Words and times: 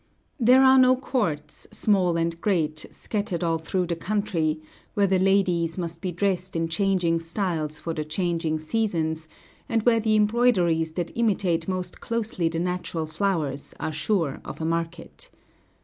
There 0.39 0.63
are 0.63 0.79
no 0.79 0.95
courts, 0.95 1.67
small 1.69 2.17
and 2.17 2.41
great, 2.41 2.87
scattered 2.89 3.43
all 3.43 3.59
through 3.59 3.85
the 3.85 3.95
country, 3.95 4.59
where 4.95 5.05
the 5.05 5.19
ladies 5.19 5.77
must 5.77 6.01
be 6.01 6.11
dressed 6.11 6.55
in 6.55 6.69
changing 6.69 7.19
styles 7.19 7.77
for 7.77 7.93
the 7.93 8.03
changing 8.03 8.57
seasons, 8.57 9.27
and 9.69 9.83
where 9.83 9.99
the 9.99 10.15
embroideries 10.15 10.93
that 10.93 11.11
imitate 11.13 11.67
most 11.67 12.01
closely 12.01 12.49
the 12.49 12.59
natural 12.59 13.05
flowers 13.05 13.75
are 13.79 13.91
sure 13.93 14.41
of 14.43 14.59
a 14.59 14.65
market. 14.65 15.29